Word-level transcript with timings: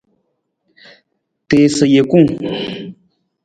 Tiisa 1.47 1.85
jekung. 1.93 2.29